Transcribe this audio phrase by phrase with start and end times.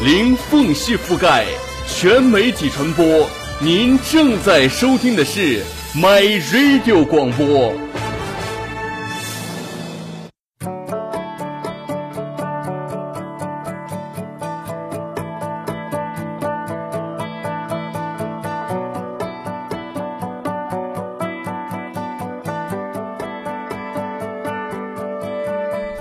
[0.00, 1.44] 零缝隙覆盖，
[1.88, 3.28] 全媒体传播。
[3.60, 5.60] 您正在收听的是
[5.92, 7.72] My Radio 广播。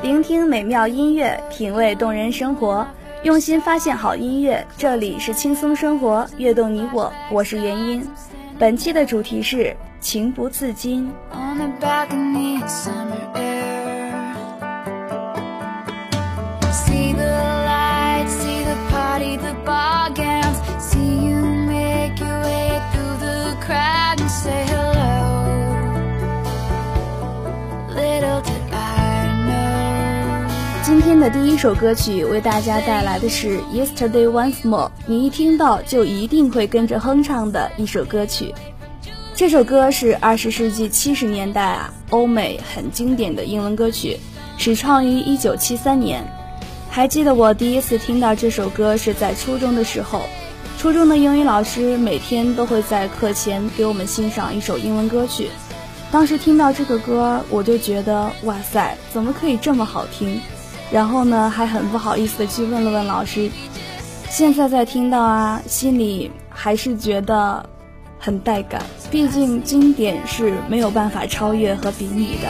[0.04, 2.88] 聆听美妙音乐，品味动人生活，
[3.24, 4.66] 用心发现好音乐。
[4.78, 8.08] 这里是轻松生活，悦动你我，我是原音。
[8.60, 11.12] 本期的主题是情不自禁。
[12.10, 12.62] 今天
[31.30, 38.54] 第一首歌曲为大家带来的是《Yesterday Once More》，你一听到就一定会跟着哼唱的一首歌曲。
[39.36, 44.18] 这首歌是二十世纪七十年代啊，欧美很经典的英文歌曲，
[44.58, 46.24] 始创于一九七三年。
[46.90, 50.22] 还记得我第一次听到这首歌是在初中的时候，
[50.78, 55.50] 初中的英语老师每天都会在课前给我们欣赏一首英文歌曲。
[56.10, 60.40] 当时听到这个歌，我就觉得哇塞，怎么可以这么好听？
[60.92, 63.50] 然后呢，还很不好意思的去问了问老师。
[64.30, 67.70] 现在再听到啊，心里还是觉得
[68.20, 68.82] 很带感。
[69.10, 72.50] 毕竟经典是没有办法超越和比拟的。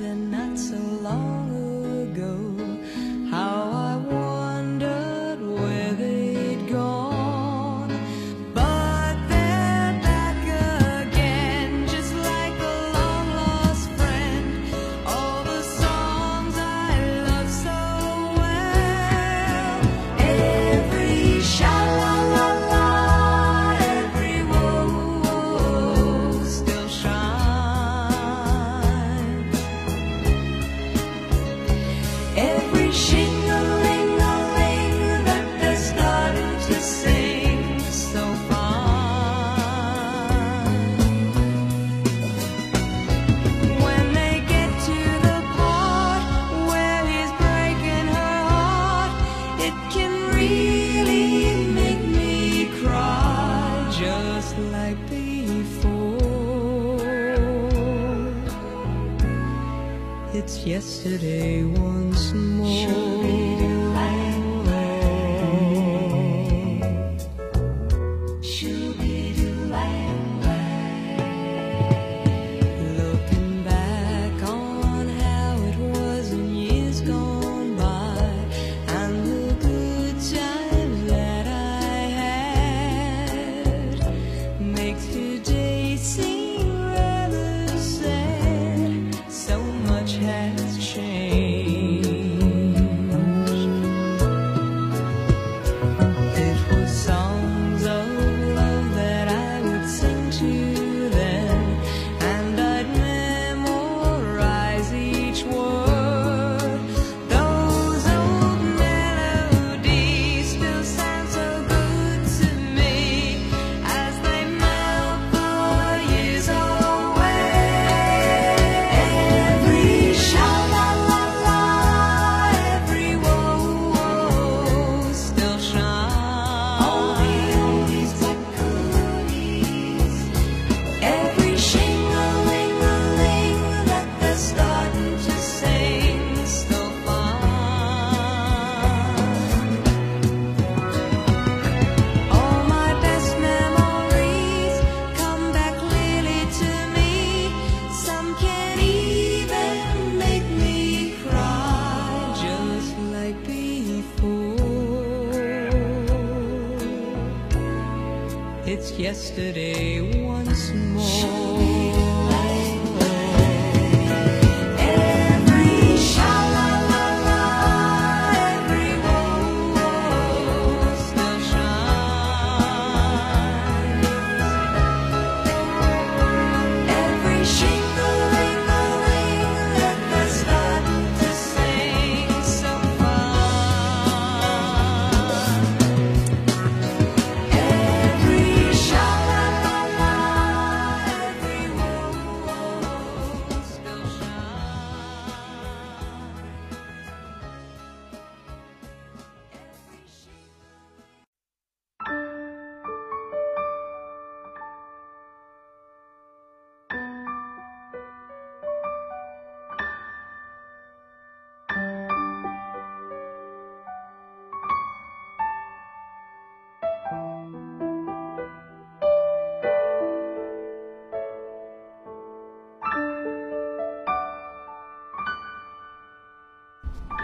[0.00, 0.49] 的那
[60.80, 62.09] yesterday once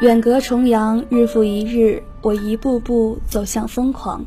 [0.02, 4.26] 远隔重洋，日复一日，我一步步走向疯狂。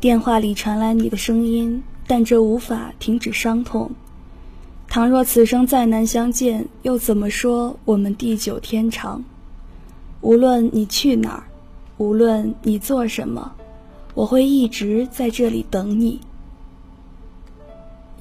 [0.00, 3.90] 电话里传来你的声音，但这无法停止伤痛。
[4.88, 9.22] 倘若此生再难相见，又怎么说我们地久天长？
[10.22, 11.44] 无论你去哪儿，
[11.98, 13.52] 无论你做什么，
[14.14, 16.20] 我会一直在这里等你。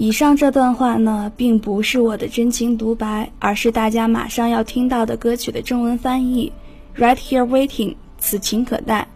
[0.01, 6.54] 以上这段话呢，并不是我的真情独白，而是大家马上要听到的歌曲的中文翻译。
[6.96, 9.10] Right here waiting，此情可待。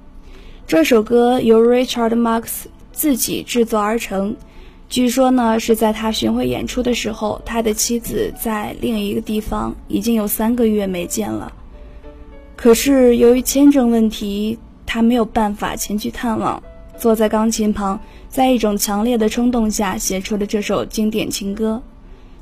[0.68, 4.35] 这首歌由 Richard Marx 自己制作而成，
[4.89, 11.53] 据说呢是在他巡回演出的时候，他的妻子在另一个地方已经有三个月没见了。
[12.57, 16.62] 可是由于签证问题，他没有办法前去探望。
[16.98, 18.00] 坐在钢琴旁，
[18.30, 21.81] 在一种强烈的冲动下写出了这首经典情歌。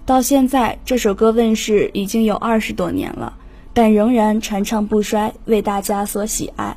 [0.05, 3.33] 到现在，这首歌问世已经有二十多年了，
[3.73, 6.75] 但仍然传唱不衰，为大家所喜爱。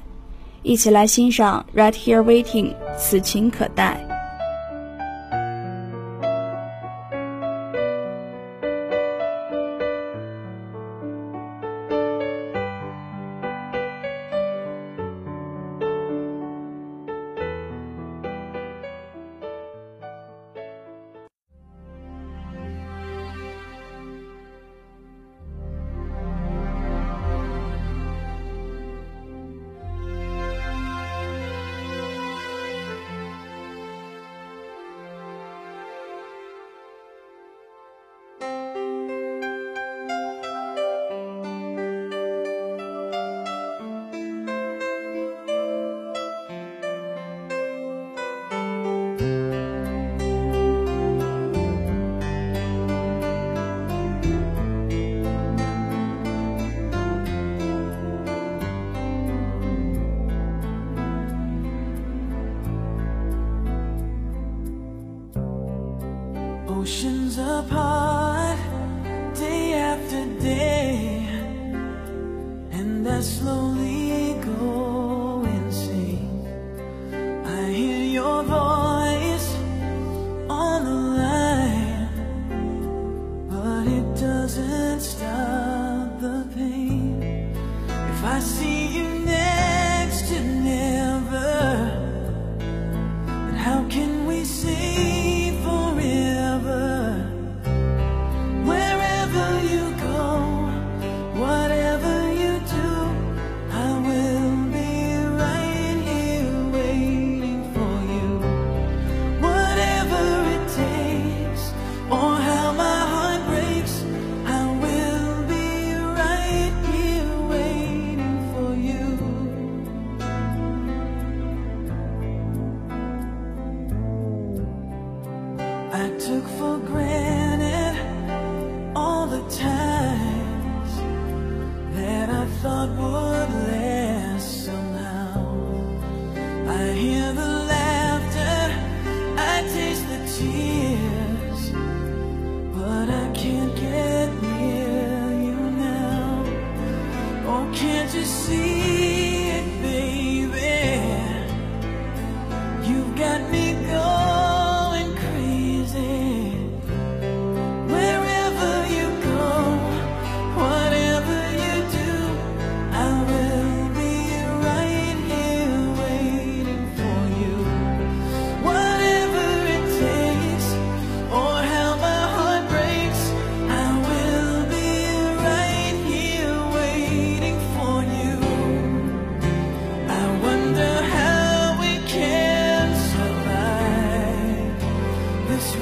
[0.63, 4.14] 一起来欣赏《Right Here Waiting》，此情可待。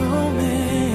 [0.09, 0.92] moment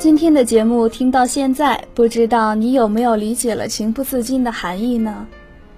[0.00, 5.26] 今天的节目听到现在，不知道你有没有理解了情不自禁的含义呢？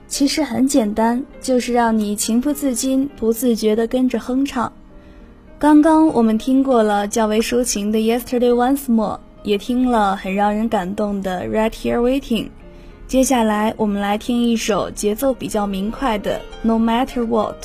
[0.07, 4.73] 其实很简单，就是让你情不自禁、不自觉地跟着哼唱。
[5.59, 12.45] 刚刚我们听过了较为抒情的《Yesterday Once More》，也听了很让人感动的《Right Here Waiting》。
[13.09, 17.57] 接下来我们来听一首节奏比较明快的《No Matter What》。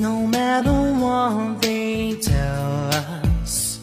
[0.00, 2.88] No matter what they tell
[3.42, 3.78] us,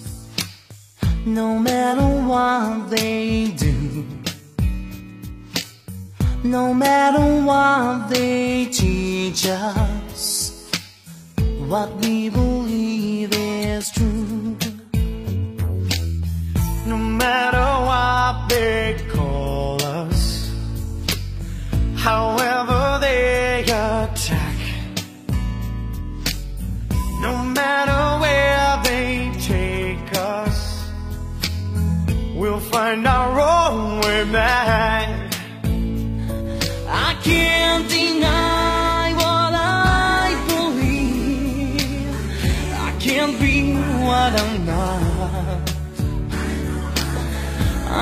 [1.27, 4.03] no matter what they do,
[6.43, 10.71] no matter what they teach us,
[11.67, 12.56] what we believe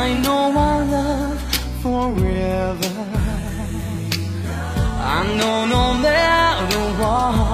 [0.07, 1.41] I know I love
[1.81, 2.93] forever.
[5.17, 7.44] I know no matter what.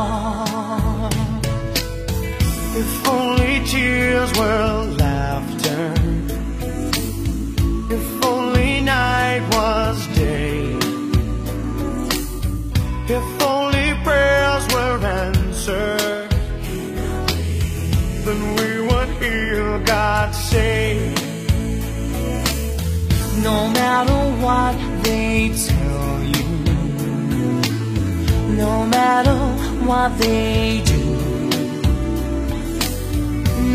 [29.24, 31.02] Matter what they do.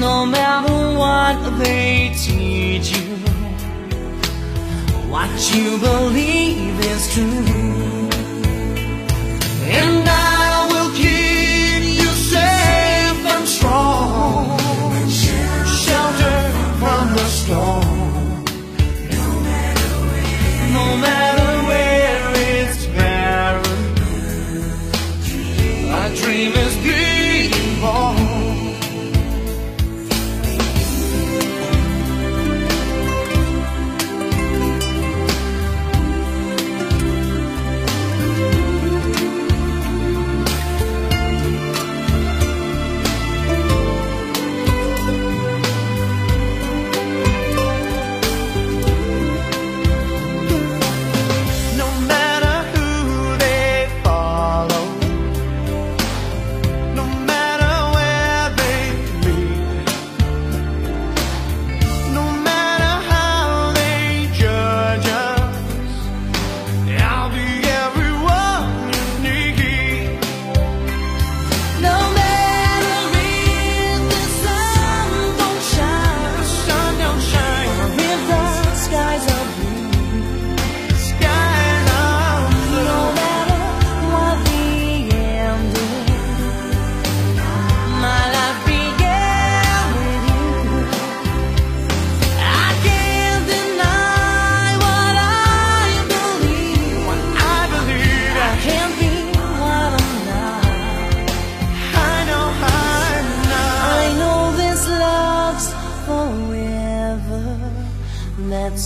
[0.00, 3.16] No matter what they teach you,
[5.08, 8.08] what you believe is true.
[9.78, 10.45] And I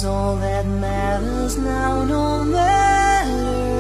[0.05, 3.80] all that matters now, no matter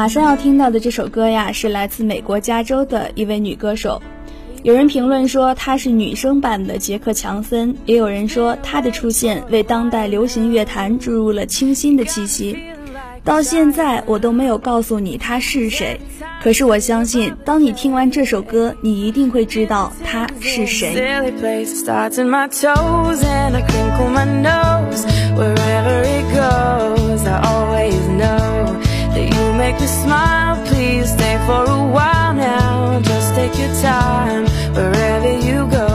[0.00, 4.00] 马上要听到的这首歌呀，是来自美国加州的一位女歌手。
[4.62, 12.56] 有人评论说她是女生版的杰克强森，也有人说她的出现为当代流行乐坛注入了清新的气息。
[13.22, 16.00] 到现在我都没有告诉你她是谁，
[16.42, 20.94] 可是我相信，当你听完这首歌，你一定会知道她是谁。
[29.70, 30.56] Make me smile.
[30.66, 33.00] Please stay for a while now.
[33.00, 35.86] Just take your time wherever you go.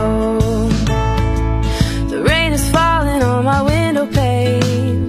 [2.12, 5.08] The rain is falling on my window pane,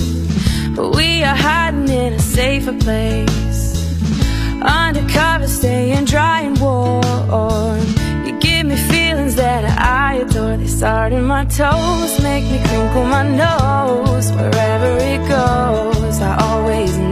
[0.74, 3.62] but we are hiding in a safer place.
[4.62, 7.86] Undercover, staying dry and warm.
[8.26, 10.56] You give me feelings that I adore.
[10.56, 14.32] They start in my toes, make me crinkle my nose.
[14.32, 17.05] Wherever it goes, I always know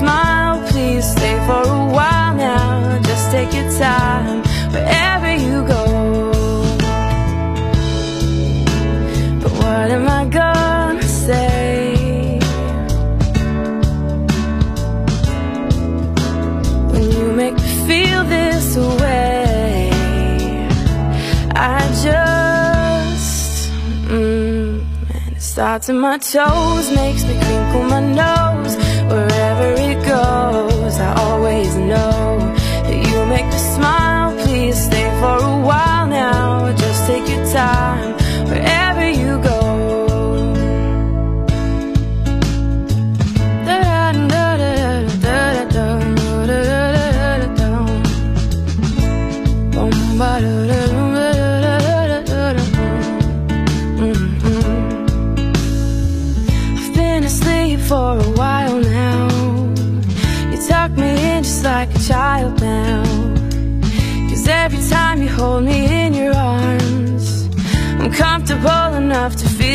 [0.00, 0.56] smile.
[0.70, 3.00] Please stay for a while now.
[3.02, 4.38] Just take your time
[4.72, 5.84] wherever you go.
[9.42, 12.38] But what am I gonna say?
[16.92, 19.90] when you make me feel this way.
[21.54, 23.70] I just,
[24.08, 24.84] mm,
[25.14, 28.47] and it starts in my toes, makes me crinkle my nose.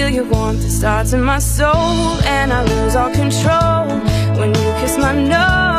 [0.04, 0.64] Feel your warmth.
[0.66, 3.88] It starts in my soul, and I lose all control.
[4.38, 5.73] When you kiss my nose,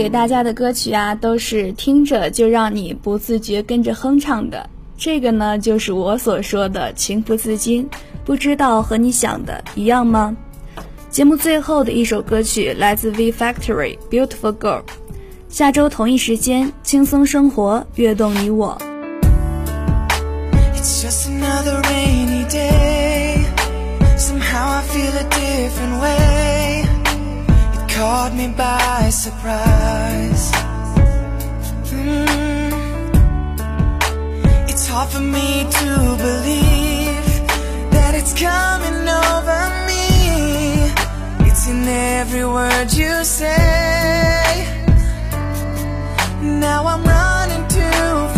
[0.00, 4.66] 给大家的歌曲啊，都是听着就让你不自觉跟着哼唱的。
[4.96, 7.86] 这个呢，就是我所说的情不自禁，
[8.24, 10.34] 不知道和你想的一样吗？
[11.10, 14.80] 节目最后的一首歌曲来自 V Factory《Beautiful Girl》。
[15.50, 18.78] 下周同一时间，轻松生活，悦动你我。
[20.76, 21.28] It's just
[28.10, 30.50] Caught me by surprise.
[31.94, 33.08] Mm.
[34.68, 35.90] It's hard for me to
[36.26, 37.28] believe
[37.94, 40.06] that it's coming over me.
[41.48, 44.66] It's in every word you say.
[46.42, 48.29] Now I'm running to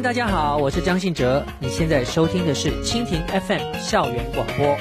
[0.00, 1.44] 们，大家好，我是张信哲。
[1.58, 4.74] 你现在收听的是蜻蜓 FM 校园广播。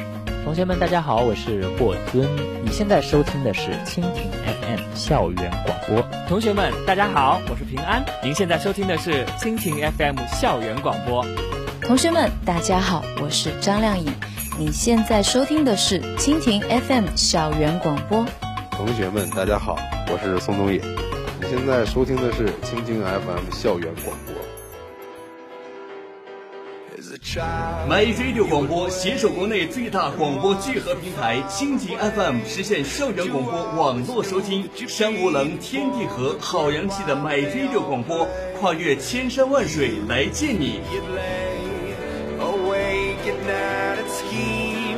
[0.46, 2.26] 同学们，大家好，我是霍尊。
[2.64, 6.02] 你现在收听的是蜻蜓 FM 校园广播。
[6.28, 8.04] 同学们，大家好，我是平安。
[8.24, 11.26] 您现在收听的是蜻蜓 FM 校园广播。
[11.82, 14.06] 同学们，大家好，我是张靓颖。
[14.58, 18.26] 你现在收听的是蜻蜓 FM 校园广播。
[18.72, 19.78] 同学们，大家好，
[20.08, 20.80] 我是宋冬野。
[21.42, 24.29] 你现在收听的是蜻蜓 FM 校园广播。
[27.22, 34.70] My Radio 广播携手国内最大广播聚合平台蜻蜓 FM，实现校园广播网络收听。
[34.88, 38.26] 山无棱，天地合，好洋气的 My Radio 广播，
[38.58, 40.80] 跨越千山万水来见你。
[40.94, 41.60] you lay
[42.40, 44.98] awake at night scheme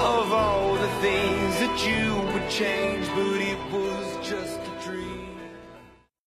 [0.00, 3.39] of all the things that you would change, but